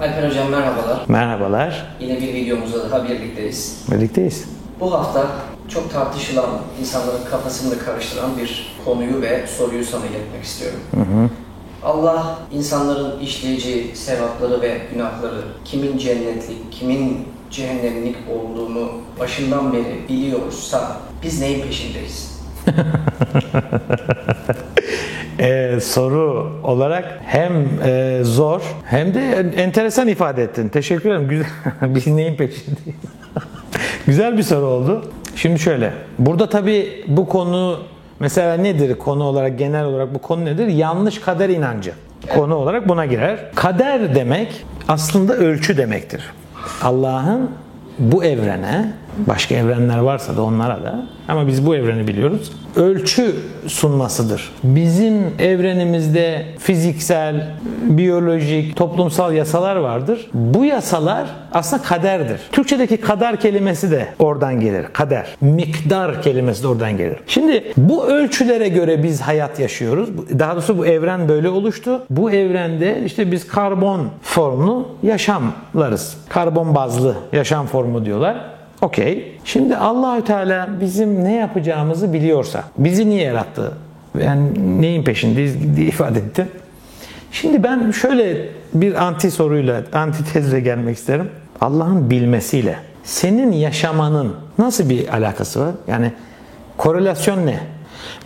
Alper 0.00 0.28
Hocam 0.28 0.50
merhabalar. 0.50 1.04
Merhabalar. 1.08 1.86
Yine 2.00 2.20
bir 2.20 2.34
videomuzda 2.34 2.90
daha 2.90 3.08
birlikteyiz. 3.08 3.84
Birlikteyiz. 3.92 4.44
Bu 4.80 4.92
hafta 4.94 5.26
çok 5.68 5.92
tartışılan, 5.92 6.50
insanların 6.80 7.24
kafasını 7.30 7.70
da 7.70 7.78
karıştıran 7.78 8.30
bir 8.38 8.76
konuyu 8.84 9.22
ve 9.22 9.46
soruyu 9.46 9.84
sana 9.84 10.06
iletmek 10.06 10.44
istiyorum. 10.44 10.80
Allah 11.82 12.38
insanların 12.52 13.20
işleyeceği 13.20 13.96
sevapları 13.96 14.60
ve 14.62 14.78
günahları 14.92 15.44
kimin 15.64 15.98
cennetlik, 15.98 16.72
kimin 16.72 17.28
cehennemlik 17.50 18.16
olduğunu 18.30 18.92
başından 19.20 19.72
beri 19.72 20.08
biliyorsa 20.08 20.96
biz 21.22 21.40
neyin 21.40 21.62
peşindeyiz? 21.66 22.40
Ee, 25.40 25.78
soru 25.82 26.52
olarak 26.62 27.20
hem 27.24 27.52
e, 27.84 28.18
zor 28.22 28.62
hem 28.84 29.14
de 29.14 29.52
enteresan 29.56 30.08
ifade 30.08 30.42
ettin. 30.42 30.68
Teşekkür 30.68 31.10
ederim. 31.10 31.28
Güzel. 31.28 31.46
Biz 31.94 32.06
neyin 32.06 32.36
peşindeyiz? 32.36 33.00
Güzel 34.06 34.38
bir 34.38 34.42
soru 34.42 34.66
oldu. 34.66 35.04
Şimdi 35.36 35.58
şöyle. 35.58 35.92
Burada 36.18 36.48
tabii 36.48 37.04
bu 37.08 37.28
konu 37.28 37.78
mesela 38.20 38.56
nedir 38.56 38.98
konu 38.98 39.24
olarak 39.24 39.58
genel 39.58 39.84
olarak 39.84 40.14
bu 40.14 40.18
konu 40.18 40.44
nedir? 40.44 40.66
Yanlış 40.66 41.18
kader 41.18 41.48
inancı. 41.48 41.92
Konu 42.34 42.54
olarak 42.54 42.88
buna 42.88 43.06
girer. 43.06 43.38
Kader 43.54 44.14
demek 44.14 44.64
aslında 44.88 45.34
ölçü 45.36 45.76
demektir. 45.76 46.32
Allah'ın 46.82 47.50
bu 47.98 48.24
evrene, 48.24 48.92
başka 49.16 49.54
evrenler 49.54 49.98
varsa 49.98 50.36
da 50.36 50.42
onlara 50.42 50.82
da 50.82 51.06
ama 51.28 51.46
biz 51.46 51.66
bu 51.66 51.76
evreni 51.76 52.08
biliyoruz. 52.08 52.52
Ölçü 52.76 53.34
sunmasıdır. 53.66 54.52
Bizim 54.64 55.14
evrenimizde 55.38 56.46
fiziksel, 56.58 57.48
biyolojik, 57.82 58.76
toplumsal 58.76 59.32
yasalar 59.32 59.76
vardır. 59.76 60.30
Bu 60.34 60.64
yasalar 60.64 61.26
aslında 61.52 61.82
kaderdir. 61.82 62.40
Türkçedeki 62.52 62.96
kader 62.96 63.40
kelimesi 63.40 63.90
de 63.90 64.08
oradan 64.18 64.60
gelir. 64.60 64.86
Kader. 64.92 65.26
Miktar 65.40 66.22
kelimesi 66.22 66.62
de 66.62 66.68
oradan 66.68 66.96
gelir. 66.96 67.18
Şimdi 67.26 67.72
bu 67.76 68.06
ölçülere 68.06 68.68
göre 68.68 69.02
biz 69.02 69.20
hayat 69.20 69.60
yaşıyoruz. 69.60 70.08
Daha 70.38 70.52
doğrusu 70.52 70.78
bu 70.78 70.86
evren 70.86 71.28
böyle 71.28 71.48
oluştu. 71.48 72.02
Bu 72.10 72.30
evrende 72.30 73.02
işte 73.04 73.32
biz 73.32 73.48
karbon 73.48 74.08
formlu 74.22 74.88
yaşamlarız. 75.02 76.16
Karbon 76.28 76.74
bazlı 76.74 77.14
yaşam 77.32 77.66
formu 77.66 78.04
diyorlar. 78.04 78.53
Okey. 78.84 79.32
Şimdi 79.44 79.76
Allahü 79.76 80.24
Teala 80.24 80.68
bizim 80.80 81.24
ne 81.24 81.34
yapacağımızı 81.34 82.12
biliyorsa, 82.12 82.64
bizi 82.78 83.10
niye 83.10 83.22
yarattı? 83.22 83.72
Yani 84.22 84.48
neyin 84.82 85.04
peşindeyiz 85.04 85.76
diye 85.76 85.86
ifade 85.86 86.18
etti. 86.18 86.46
Şimdi 87.32 87.62
ben 87.62 87.90
şöyle 87.90 88.48
bir 88.74 89.04
anti 89.04 89.30
soruyla, 89.30 89.82
anti 89.92 90.32
tezle 90.32 90.60
gelmek 90.60 90.96
isterim. 90.96 91.30
Allah'ın 91.60 92.10
bilmesiyle 92.10 92.76
senin 93.04 93.52
yaşamanın 93.52 94.34
nasıl 94.58 94.90
bir 94.90 95.08
alakası 95.08 95.60
var? 95.60 95.74
Yani 95.88 96.12
korelasyon 96.76 97.46
ne? 97.46 97.60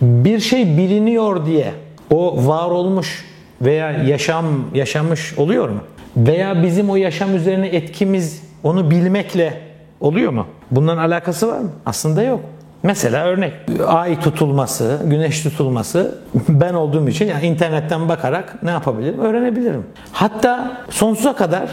Bir 0.01 0.39
şey 0.39 0.65
biliniyor 0.65 1.45
diye 1.45 1.71
o 2.11 2.47
var 2.47 2.71
olmuş 2.71 3.25
veya 3.61 3.91
yaşam 3.91 4.45
yaşamış 4.73 5.37
oluyor 5.37 5.69
mu? 5.69 5.79
Veya 6.17 6.63
bizim 6.63 6.89
o 6.89 6.95
yaşam 6.95 7.35
üzerine 7.35 7.67
etkimiz 7.67 8.43
onu 8.63 8.91
bilmekle 8.91 9.68
oluyor 10.01 10.31
mu? 10.31 10.45
Bunların 10.71 11.03
alakası 11.03 11.47
var 11.47 11.59
mı? 11.59 11.69
Aslında 11.85 12.23
yok. 12.23 12.41
Mesela 12.83 13.25
örnek 13.25 13.53
ay 13.87 14.19
tutulması, 14.19 14.99
güneş 15.05 15.43
tutulması 15.43 16.17
ben 16.49 16.73
olduğum 16.73 17.09
için 17.09 17.25
yani 17.25 17.45
internetten 17.45 18.09
bakarak 18.09 18.63
ne 18.63 18.71
yapabilirim? 18.71 19.19
Öğrenebilirim. 19.19 19.85
Hatta 20.11 20.81
sonsuza 20.89 21.35
kadar 21.35 21.69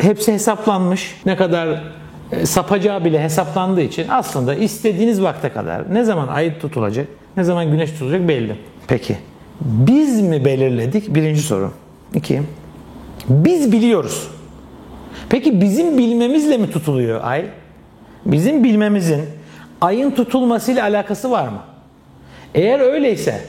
hepsi 0.00 0.32
hesaplanmış. 0.32 1.16
Ne 1.26 1.36
kadar 1.36 1.82
e, 2.32 2.46
sapacağı 2.46 3.04
bile 3.04 3.22
hesaplandığı 3.22 3.80
için 3.80 4.06
aslında 4.08 4.54
istediğiniz 4.54 5.22
vakte 5.22 5.48
kadar 5.48 5.94
ne 5.94 6.04
zaman 6.04 6.28
ay 6.28 6.58
tutulacak, 6.58 7.08
ne 7.36 7.44
zaman 7.44 7.70
güneş 7.70 7.90
tutulacak 7.90 8.28
belli. 8.28 8.56
Peki 8.88 9.16
biz 9.60 10.20
mi 10.20 10.44
belirledik? 10.44 11.14
Birinci 11.14 11.40
soru. 11.40 11.72
İki. 12.14 12.42
Biz 13.28 13.72
biliyoruz. 13.72 14.28
Peki 15.28 15.60
bizim 15.60 15.98
bilmemizle 15.98 16.56
mi 16.56 16.70
tutuluyor 16.70 17.20
ay? 17.24 17.44
Bizim 18.26 18.64
bilmemizin 18.64 19.22
ayın 19.80 20.10
tutulmasıyla 20.10 20.82
alakası 20.82 21.30
var 21.30 21.48
mı? 21.48 21.62
Eğer 22.54 22.80
öyleyse 22.80 23.40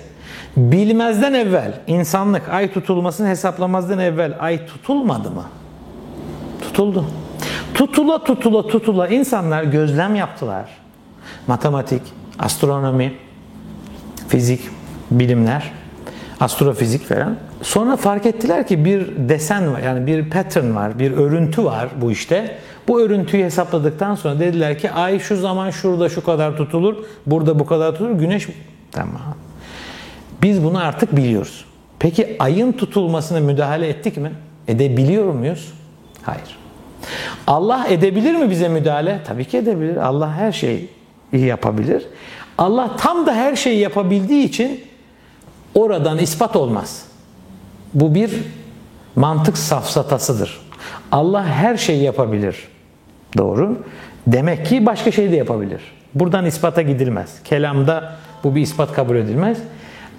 bilmezden 0.57 1.34
evvel 1.34 1.80
insanlık 1.88 2.50
ay 2.50 2.74
tutulmasını 2.74 3.28
hesaplamazdan 3.28 4.00
evvel 4.00 4.38
ay 4.40 4.66
tutulmadı 4.66 5.31
mı? 5.31 5.44
Tutuldu. 6.62 7.06
Tutula 7.74 8.24
tutula 8.24 8.68
tutula 8.68 9.07
insanlar 9.07 9.63
gözlem 9.63 10.16
yaptılar. 10.16 10.69
Matematik, 11.47 12.01
astronomi, 12.40 13.13
fizik, 14.28 14.62
bilimler, 15.12 15.72
astrofizik 16.40 17.06
falan. 17.06 17.36
Sonra 17.62 17.96
fark 17.96 18.25
ettiler 18.25 18.68
ki 18.68 18.86
bir 18.86 19.30
desen 19.30 19.74
var 19.74 19.81
yani 19.81 20.08
bir 20.08 20.30
pattern 20.30 20.75
var, 20.75 21.00
bir 21.00 21.12
örüntü 21.12 21.64
var 21.64 21.90
bu 22.02 22.12
işte. 22.12 22.58
Bu 22.88 23.02
örüntüyü 23.02 23.44
hesapladıktan 23.44 24.16
sonra 24.16 24.40
dediler 24.40 24.78
ki 24.78 24.92
ay 24.92 25.20
şu 25.20 25.36
zaman 25.36 25.69
şurada 25.69 26.09
şu 26.09 26.24
kadar 26.24 26.58
tutulur, 26.58 26.96
burada 27.25 27.59
bu 27.59 27.66
kadar 27.66 27.92
tutulur, 27.92 28.12
güneş 28.12 28.48
tamam. 28.92 29.22
Biz 30.44 30.64
bunu 30.64 30.80
artık 30.80 31.16
biliyoruz. 31.16 31.66
Peki 32.00 32.36
ayın 32.40 32.72
tutulmasına 32.72 33.40
müdahale 33.40 33.88
ettik 33.88 34.18
mi? 34.18 34.31
Edebiliyor 34.68 35.34
muyuz? 35.34 35.74
Hayır. 36.24 36.58
Allah 37.48 37.88
edebilir 37.90 38.36
mi 38.36 38.50
bize 38.50 38.68
müdahale? 38.69 39.19
Tabii 39.28 39.46
ki 39.46 39.58
edebilir. 39.58 39.98
Allah 39.98 40.34
her 40.34 40.52
şeyi 40.52 40.90
yapabilir. 41.34 42.08
Allah 42.58 42.96
tam 42.98 43.25
da 43.25 43.36
her 43.36 43.56
şeyi 43.56 43.80
yapabildiği 43.80 44.44
için 44.44 44.81
oradan 45.75 46.18
ispat 46.18 46.56
olmaz. 46.56 47.09
Bu 47.94 48.16
bir 48.16 48.31
mantık 49.16 49.57
safsatasıdır. 49.57 50.59
Allah 51.11 51.45
her 51.45 51.77
şeyi 51.77 52.03
yapabilir. 52.03 52.67
Doğru. 53.38 53.77
Demek 54.27 54.66
ki 54.66 54.85
başka 54.85 55.11
şey 55.11 55.31
de 55.31 55.35
yapabilir. 55.35 55.81
Buradan 56.16 56.45
ispata 56.45 56.81
gidilmez. 56.81 57.44
Kelamda 57.44 58.16
bu 58.44 58.55
bir 58.55 58.61
ispat 58.61 58.94
kabul 58.94 59.16
edilmez. 59.16 59.57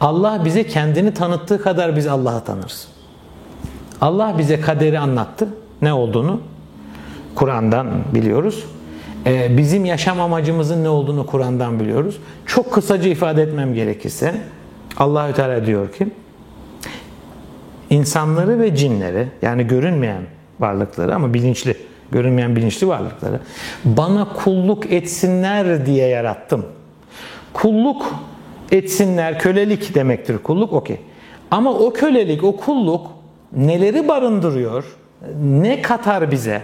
Allah 0.01 0.43
bize 0.45 0.67
kendini 0.67 1.15
tanıttığı 1.15 1.63
kadar 1.63 1.97
biz 1.97 2.07
Allah'ı 2.07 2.45
tanırız. 2.45 2.89
Allah 4.01 4.35
bize 4.39 4.61
kaderi 4.61 4.99
anlattı. 4.99 5.49
Ne 5.83 5.93
olduğunu 5.93 6.41
Kur'an'dan 7.35 7.87
biliyoruz. 8.15 8.65
Ee, 9.27 9.57
bizim 9.57 9.85
yaşam 9.85 10.21
amacımızın 10.21 10.85
ne 10.85 10.89
olduğunu 10.89 11.27
Kur'an'dan 11.27 11.81
biliyoruz. 11.81 12.19
Çok 12.47 12.73
kısaca 12.73 13.11
ifade 13.11 13.43
etmem 13.43 13.75
gerekirse 13.75 14.35
Allahü 14.97 15.33
Teala 15.33 15.67
diyor 15.67 15.93
ki 15.93 16.09
insanları 17.91 18.61
ve 18.61 18.77
cinleri 18.77 19.29
yani 19.43 19.67
görünmeyen 19.67 20.23
varlıkları 20.61 21.15
ama 21.15 21.35
bilinçli, 21.35 21.77
görünmeyen 22.13 22.57
bilinçli 22.57 22.89
varlıkları 22.89 23.41
bana 23.85 24.29
kulluk 24.33 24.93
etsinler 24.93 25.87
diye 25.87 26.09
yarattım. 26.09 26.67
Kulluk 27.53 28.15
etsinler, 28.73 29.39
kölelik 29.39 29.95
demektir 29.95 30.39
kulluk, 30.39 30.73
okey. 30.73 30.97
Ama 31.51 31.73
o 31.73 31.93
kölelik, 31.93 32.45
o 32.45 32.57
kulluk 32.57 33.07
neleri 33.53 34.09
barındırıyor, 34.09 34.85
ne 35.43 35.83
katar 35.83 36.31
bize, 36.31 36.63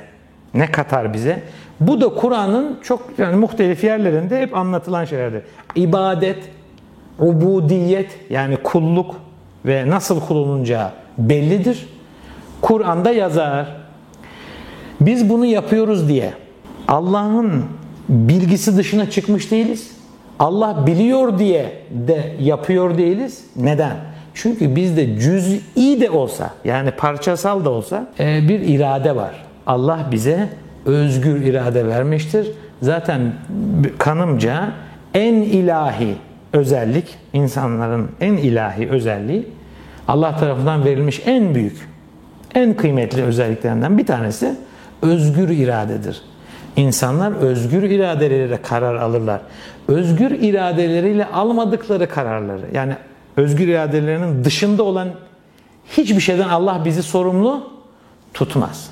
ne 0.54 0.70
katar 0.70 1.14
bize? 1.14 1.42
Bu 1.80 2.00
da 2.00 2.08
Kur'an'ın 2.08 2.78
çok 2.82 3.02
yani 3.18 3.36
muhtelif 3.36 3.84
yerlerinde 3.84 4.40
hep 4.40 4.56
anlatılan 4.56 5.04
şeylerdir. 5.04 5.42
İbadet, 5.74 6.38
ubudiyet 7.18 8.18
yani 8.30 8.56
kulluk 8.56 9.14
ve 9.64 9.90
nasıl 9.90 10.20
kulunacağı 10.20 10.90
bellidir. 11.18 11.88
Kur'an'da 12.60 13.10
yazar. 13.10 13.76
Biz 15.00 15.30
bunu 15.30 15.46
yapıyoruz 15.46 16.08
diye 16.08 16.32
Allah'ın 16.88 17.64
bilgisi 18.08 18.76
dışına 18.76 19.10
çıkmış 19.10 19.50
değiliz. 19.50 19.90
Allah 20.38 20.86
biliyor 20.86 21.38
diye 21.38 21.72
de 21.90 22.34
yapıyor 22.40 22.98
değiliz. 22.98 23.44
Neden? 23.56 23.96
Çünkü 24.34 24.76
bizde 24.76 25.18
cüz'i 25.18 25.60
de 26.00 26.10
olsa 26.10 26.50
yani 26.64 26.90
parçasal 26.90 27.64
da 27.64 27.70
olsa 27.70 28.06
e, 28.20 28.48
bir 28.48 28.60
irade 28.60 29.16
var. 29.16 29.44
Allah 29.66 30.08
bize 30.12 30.48
özgür 30.84 31.42
irade 31.42 31.86
vermiştir. 31.86 32.50
Zaten 32.82 33.32
kanımca 33.98 34.72
en 35.14 35.34
ilahi 35.34 36.14
özellik, 36.52 37.04
insanların 37.32 38.10
en 38.20 38.32
ilahi 38.32 38.88
özelliği 38.88 39.48
Allah 40.08 40.36
tarafından 40.36 40.84
verilmiş 40.84 41.22
en 41.26 41.54
büyük, 41.54 41.88
en 42.54 42.74
kıymetli 42.74 43.22
özelliklerinden 43.22 43.98
bir 43.98 44.06
tanesi 44.06 44.54
özgür 45.02 45.48
iradedir. 45.48 46.22
İnsanlar 46.76 47.32
özgür 47.32 47.82
iradeleriyle 47.82 48.62
karar 48.62 48.94
alırlar. 48.94 49.40
Özgür 49.88 50.30
iradeleriyle 50.30 51.26
almadıkları 51.26 52.08
kararları, 52.08 52.66
yani 52.74 52.96
özgür 53.36 53.68
iradelerinin 53.68 54.44
dışında 54.44 54.82
olan 54.82 55.08
hiçbir 55.96 56.20
şeyden 56.20 56.48
Allah 56.48 56.82
bizi 56.84 57.02
sorumlu 57.02 57.70
tutmaz. 58.34 58.90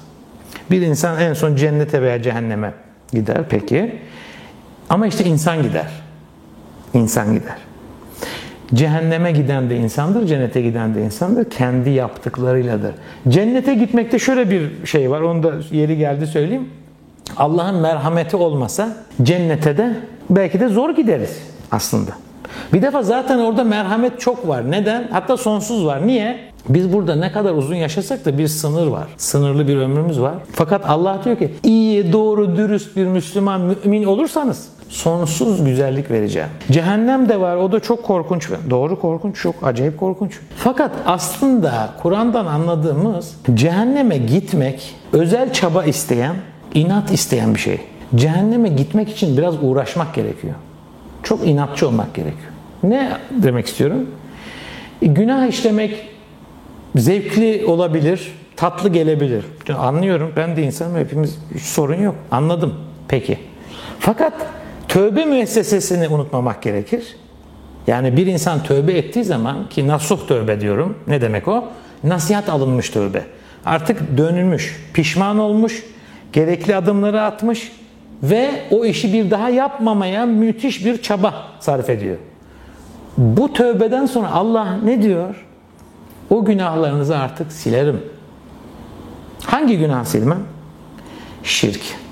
Bir 0.71 0.83
insan 0.83 1.21
en 1.21 1.35
son 1.35 1.57
cennete 1.57 2.03
veya 2.03 2.23
cehenneme 2.23 2.75
gider 3.13 3.45
peki. 3.49 3.99
Ama 4.91 5.07
işte 5.07 5.25
insan 5.25 5.63
gider. 5.63 5.91
İnsan 6.95 7.35
gider. 7.35 7.57
Cehenneme 8.75 9.33
giden 9.33 9.71
de 9.71 9.77
insandır, 9.77 10.27
cennete 10.27 10.63
giden 10.63 10.95
de 10.95 11.05
insandır. 11.05 11.51
Kendi 11.51 11.91
yaptıklarıyladır. 11.91 12.95
Cennete 13.29 13.75
gitmekte 13.75 14.19
şöyle 14.19 14.51
bir 14.51 14.87
şey 14.87 15.11
var, 15.11 15.21
onu 15.21 15.43
da 15.43 15.53
yeri 15.73 15.99
geldi 15.99 16.27
söyleyeyim. 16.27 16.69
Allah'ın 17.37 17.75
merhameti 17.75 18.37
olmasa 18.37 18.97
cennete 19.23 19.77
de 19.77 19.97
belki 20.31 20.61
de 20.61 20.69
zor 20.69 20.91
gideriz 20.91 21.39
aslında. 21.71 22.11
Bir 22.73 22.83
defa 22.83 23.03
zaten 23.03 23.39
orada 23.39 23.65
merhamet 23.65 24.21
çok 24.21 24.49
var. 24.49 24.71
Neden? 24.71 25.09
Hatta 25.11 25.37
sonsuz 25.37 25.87
var. 25.87 26.07
Niye? 26.07 26.55
Biz 26.69 26.93
burada 26.93 27.15
ne 27.15 27.33
kadar 27.33 27.55
uzun 27.55 27.75
yaşasak 27.75 28.25
da 28.25 28.39
bir 28.39 28.49
sınır 28.49 28.87
var. 28.87 29.07
Sınırlı 29.17 29.69
bir 29.69 29.77
ömrümüz 29.77 30.21
var. 30.21 30.35
Fakat 30.53 30.91
Allah 30.91 31.21
diyor 31.25 31.39
ki 31.39 31.55
iyi, 31.63 32.13
doğru, 32.13 32.57
dürüst 32.57 32.97
bir 32.97 33.07
Müslüman, 33.07 33.61
mümin 33.61 34.05
olursanız 34.05 34.69
sonsuz 34.89 35.65
güzellik 35.65 36.11
vereceğim. 36.11 36.49
Cehennem 36.71 37.29
de 37.29 37.41
var. 37.41 37.57
O 37.57 37.73
da 37.73 37.81
çok 37.81 38.05
korkunç. 38.05 38.51
Doğru 38.71 39.01
korkunç, 39.01 39.37
çok 39.37 39.55
acayip 39.63 40.01
korkunç. 40.01 40.33
Fakat 40.57 40.91
aslında 41.07 41.91
Kur'an'dan 42.03 42.47
anladığımız 42.47 43.37
cehenneme 43.55 44.17
gitmek 44.17 44.95
özel 45.13 45.53
çaba 45.53 45.85
isteyen, 45.85 46.35
inat 46.75 47.13
isteyen 47.13 47.55
bir 47.55 47.61
şey. 47.61 47.81
Cehenneme 48.15 48.69
gitmek 48.69 49.09
için 49.09 49.37
biraz 49.37 49.55
uğraşmak 49.63 50.15
gerekiyor. 50.15 50.55
Çok 51.23 51.47
inatçı 51.47 51.89
olmak 51.89 52.15
gerekiyor. 52.15 52.53
Ne 52.83 53.11
demek 53.31 53.67
istiyorum? 53.67 54.11
E, 55.03 55.07
Günah 55.07 55.47
işlemek 55.47 56.09
zevkli 56.97 57.67
olabilir, 57.67 58.33
tatlı 58.57 58.89
gelebilir. 58.89 59.45
Anlıyorum. 59.79 60.33
Ben 60.37 60.57
de 60.57 60.63
insanım. 60.63 60.97
Hepimiz 60.97 61.39
hiç 61.55 61.63
sorun 61.63 62.03
yok. 62.03 62.15
Anladım. 62.31 62.75
Peki. 63.09 63.39
Fakat 63.99 64.33
tövbe 64.89 65.25
müessesesini 65.25 66.09
unutmamak 66.09 66.63
gerekir. 66.63 67.17
Yani 67.87 68.17
bir 68.17 68.27
insan 68.27 68.63
tövbe 68.63 68.93
ettiği 68.93 69.25
zaman 69.25 69.69
ki 69.69 69.89
nasuh 69.89 70.27
tövbe 70.29 70.61
diyorum. 70.61 70.99
Ne 71.07 71.21
demek 71.21 71.49
o? 71.49 71.65
Nasihat 72.05 72.49
alınmış 72.49 72.91
tövbe. 72.91 73.23
Artık 73.67 74.19
dönülmüş, 74.19 74.91
pişman 74.95 75.39
olmuş, 75.39 75.83
gerekli 76.33 76.77
adımları 76.77 77.23
atmış 77.23 77.73
ve 78.23 78.51
o 78.71 78.85
işi 78.85 79.13
bir 79.13 79.31
daha 79.31 79.49
yapmamaya 79.49 80.27
müthiş 80.27 80.87
bir 80.87 81.03
çaba 81.03 81.35
sarf 81.61 81.91
ediyor. 81.91 82.17
Bu 83.19 83.53
tövbeden 83.53 84.07
sonra 84.07 84.31
Allah 84.31 84.77
ne 84.85 85.03
diyor? 85.03 85.47
O 86.31 86.45
günahlarınızı 86.45 87.19
artık 87.19 87.53
silerim. 87.53 88.03
Hangi 89.45 89.79
günah 89.79 90.05
silmem? 90.05 90.41
Şirk. 91.43 92.04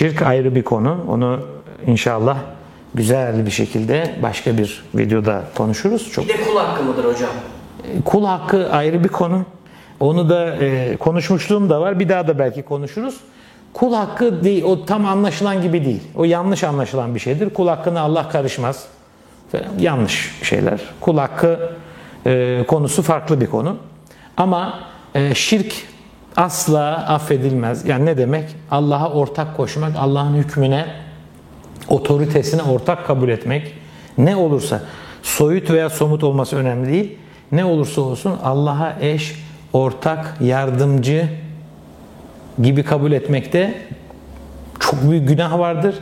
Şirk 0.00 0.22
ayrı 0.22 0.54
bir 0.54 0.62
konu. 0.62 0.96
Onu 1.08 1.40
inşallah 1.86 2.38
güzel 2.94 3.46
bir 3.46 3.50
şekilde 3.50 4.14
başka 4.22 4.58
bir 4.58 4.84
videoda 4.94 5.42
konuşuruz. 5.56 6.12
Çok 6.12 6.24
Bir 6.24 6.28
de 6.28 6.44
kul 6.44 6.56
hakkı 6.56 6.82
mıdır 6.82 7.04
hocam? 7.04 7.30
Kul 8.04 8.24
hakkı 8.24 8.70
ayrı 8.72 9.04
bir 9.04 9.08
konu. 9.08 9.44
Onu 10.00 10.28
da 10.28 10.56
e, 10.56 10.96
konuşmuşluğum 10.96 11.70
da 11.70 11.80
var. 11.80 12.00
Bir 12.00 12.08
daha 12.08 12.28
da 12.28 12.38
belki 12.38 12.62
konuşuruz. 12.62 13.16
Kul 13.72 13.94
hakkı 13.94 14.44
değil, 14.44 14.64
o 14.64 14.84
tam 14.84 15.06
anlaşılan 15.06 15.62
gibi 15.62 15.84
değil. 15.84 16.02
O 16.16 16.24
yanlış 16.24 16.64
anlaşılan 16.64 17.14
bir 17.14 17.20
şeydir. 17.20 17.50
Kul 17.50 17.68
hakkına 17.68 18.00
Allah 18.00 18.28
karışmaz. 18.28 18.86
Yanlış 19.78 20.34
şeyler. 20.42 20.80
Kul 21.00 21.18
hakkı 21.18 21.70
e, 22.26 22.64
konusu 22.68 23.02
farklı 23.02 23.40
bir 23.40 23.46
konu. 23.46 23.76
Ama 24.36 24.80
e, 25.14 25.34
şirk 25.34 25.89
asla 26.36 27.06
affedilmez. 27.08 27.84
Yani 27.84 28.06
ne 28.06 28.18
demek? 28.18 28.56
Allah'a 28.70 29.12
ortak 29.12 29.56
koşmak, 29.56 29.92
Allah'ın 29.98 30.34
hükmüne, 30.34 30.86
otoritesine 31.88 32.62
ortak 32.62 33.06
kabul 33.06 33.28
etmek. 33.28 33.74
Ne 34.18 34.36
olursa, 34.36 34.80
soyut 35.22 35.70
veya 35.70 35.90
somut 35.90 36.24
olması 36.24 36.56
önemli 36.56 36.92
değil. 36.92 37.18
Ne 37.52 37.64
olursa 37.64 38.00
olsun 38.00 38.38
Allah'a 38.44 38.96
eş, 39.00 39.44
ortak, 39.72 40.36
yardımcı 40.40 41.28
gibi 42.62 42.82
kabul 42.82 43.12
etmekte 43.12 43.74
çok 44.80 45.10
büyük 45.10 45.28
günah 45.28 45.58
vardır. 45.58 45.94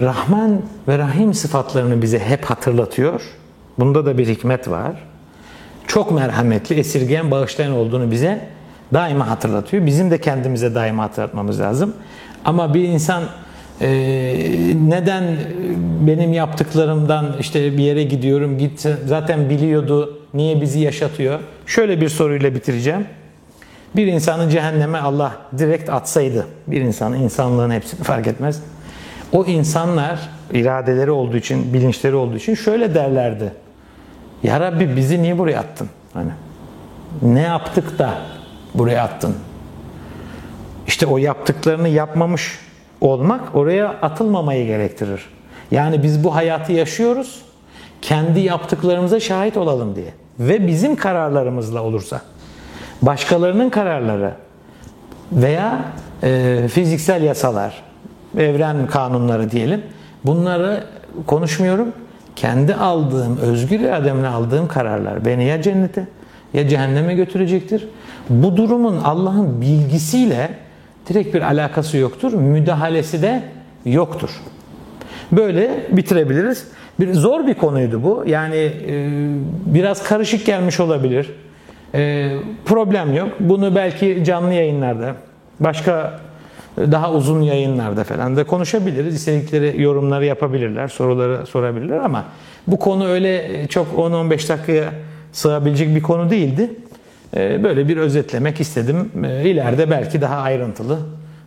Rahman 0.00 0.62
ve 0.88 0.98
Rahim 0.98 1.34
sıfatlarını 1.34 2.02
bize 2.02 2.18
hep 2.18 2.44
hatırlatıyor. 2.44 3.20
Bunda 3.78 4.06
da 4.06 4.18
bir 4.18 4.28
hikmet 4.28 4.70
var. 4.70 4.92
Çok 5.86 6.12
merhametli, 6.12 6.74
esirgeyen, 6.74 7.30
bağışlayan 7.30 7.72
olduğunu 7.72 8.10
bize 8.10 8.48
daima 8.92 9.28
hatırlatıyor. 9.28 9.86
Bizim 9.86 10.10
de 10.10 10.20
kendimize 10.20 10.74
daima 10.74 11.02
hatırlatmamız 11.02 11.60
lazım. 11.60 11.94
Ama 12.44 12.74
bir 12.74 12.82
insan 12.82 13.22
e, 13.80 13.88
neden 14.88 15.24
benim 16.06 16.32
yaptıklarımdan 16.32 17.36
işte 17.40 17.76
bir 17.76 17.82
yere 17.82 18.02
gidiyorum, 18.02 18.58
gitse 18.58 18.96
zaten 19.06 19.50
biliyordu, 19.50 20.18
niye 20.34 20.60
bizi 20.60 20.80
yaşatıyor? 20.80 21.40
Şöyle 21.66 22.00
bir 22.00 22.08
soruyla 22.08 22.54
bitireceğim. 22.54 23.06
Bir 23.96 24.06
insanı 24.06 24.50
cehenneme 24.50 24.98
Allah 24.98 25.32
direkt 25.58 25.90
atsaydı, 25.90 26.46
bir 26.66 26.80
insanı, 26.80 27.16
insanlığın 27.16 27.70
hepsini 27.70 28.02
fark 28.02 28.26
etmez. 28.26 28.62
O 29.32 29.44
insanlar 29.44 30.18
iradeleri 30.52 31.10
olduğu 31.10 31.36
için, 31.36 31.74
bilinçleri 31.74 32.14
olduğu 32.14 32.36
için 32.36 32.54
şöyle 32.54 32.94
derlerdi. 32.94 33.52
Ya 34.42 34.60
Rabbi 34.60 34.96
bizi 34.96 35.22
niye 35.22 35.38
buraya 35.38 35.60
attın? 35.60 35.88
Hani 36.12 36.30
ne 37.22 37.42
yaptık 37.42 37.98
da 37.98 38.14
buraya 38.74 39.02
attın? 39.02 39.34
İşte 40.86 41.06
o 41.06 41.18
yaptıklarını 41.18 41.88
yapmamış 41.88 42.58
olmak 43.00 43.56
oraya 43.56 43.88
atılmamayı 43.88 44.66
gerektirir. 44.66 45.26
Yani 45.70 46.02
biz 46.02 46.24
bu 46.24 46.34
hayatı 46.34 46.72
yaşıyoruz, 46.72 47.42
kendi 48.02 48.40
yaptıklarımıza 48.40 49.20
şahit 49.20 49.56
olalım 49.56 49.96
diye. 49.96 50.14
Ve 50.38 50.66
bizim 50.66 50.96
kararlarımızla 50.96 51.82
olursa, 51.82 52.20
başkalarının 53.02 53.70
kararları 53.70 54.32
veya 55.32 55.84
e, 56.22 56.62
fiziksel 56.72 57.22
yasalar, 57.22 57.82
evren 58.38 58.86
kanunları 58.86 59.50
diyelim, 59.50 59.82
bunları 60.24 60.84
konuşmuyorum. 61.26 61.92
Kendi 62.36 62.74
aldığım, 62.74 63.36
özgür 63.36 63.80
irademle 63.80 64.28
aldığım 64.28 64.68
kararlar 64.68 65.24
beni 65.24 65.44
ya 65.44 65.62
cennete 65.62 66.06
ya 66.54 66.68
cehenneme 66.68 67.14
götürecektir. 67.14 67.88
Bu 68.30 68.56
durumun 68.56 68.96
Allah'ın 69.04 69.60
bilgisiyle 69.60 70.50
direkt 71.08 71.34
bir 71.34 71.42
alakası 71.42 71.96
yoktur. 71.96 72.32
Müdahalesi 72.32 73.22
de 73.22 73.42
yoktur. 73.84 74.30
Böyle 75.32 75.70
bitirebiliriz. 75.90 76.66
Bir 77.00 77.14
zor 77.14 77.46
bir 77.46 77.54
konuydu 77.54 78.02
bu. 78.02 78.24
Yani 78.26 78.56
e, 78.56 79.08
biraz 79.66 80.02
karışık 80.02 80.46
gelmiş 80.46 80.80
olabilir. 80.80 81.30
E, 81.94 82.32
problem 82.64 83.14
yok. 83.14 83.28
Bunu 83.40 83.74
belki 83.74 84.22
canlı 84.24 84.54
yayınlarda, 84.54 85.14
başka 85.60 86.20
daha 86.78 87.12
uzun 87.12 87.40
yayınlarda 87.40 88.04
falan 88.04 88.36
da 88.36 88.44
konuşabiliriz. 88.44 89.14
İstedikleri 89.14 89.82
yorumları 89.82 90.24
yapabilirler, 90.24 90.88
soruları 90.88 91.46
sorabilirler 91.46 91.98
ama 91.98 92.24
bu 92.66 92.78
konu 92.78 93.06
öyle 93.06 93.66
çok 93.68 93.86
10-15 93.86 94.48
dakikaya 94.48 94.92
sığabilecek 95.32 95.94
bir 95.94 96.02
konu 96.02 96.30
değildi. 96.30 96.70
E, 97.36 97.64
böyle 97.64 97.88
bir 97.88 97.96
özetlemek 97.96 98.60
istedim. 98.60 99.10
E, 99.24 99.48
İleride 99.48 99.90
belki 99.90 100.20
daha 100.20 100.36
ayrıntılı, 100.36 100.98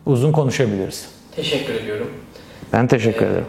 uzun 0.05 0.31
konuşabiliriz. 0.31 1.07
Teşekkür 1.35 1.73
ediyorum. 1.73 2.07
Ben 2.73 2.87
teşekkür 2.87 3.25
ederim. 3.25 3.45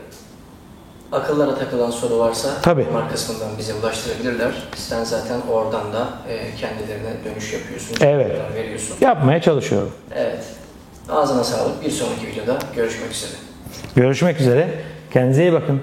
Akıllara 1.12 1.58
takılan 1.58 1.90
soru 1.90 2.18
varsa 2.18 2.48
Tabii. 2.62 2.86
markasından 2.92 3.48
bize 3.58 3.74
ulaştırabilirler. 3.74 4.52
Sen 4.76 5.04
zaten 5.04 5.40
oradan 5.50 5.92
da 5.92 6.08
e, 6.28 6.54
kendilerine 6.56 7.24
dönüş 7.24 7.52
yapıyorsun. 7.52 7.96
Evet. 8.00 8.40
Veriyorsun. 8.54 8.96
Yapmaya 9.00 9.40
çalışıyorum. 9.42 9.90
Evet. 10.16 10.44
Ağzına 11.08 11.44
sağlık. 11.44 11.84
Bir 11.84 11.90
sonraki 11.90 12.26
videoda 12.26 12.58
görüşmek 12.76 13.10
üzere. 13.10 13.30
Görüşmek 13.96 14.40
üzere. 14.40 14.68
Kendinize 15.12 15.42
iyi 15.42 15.52
bakın. 15.52 15.80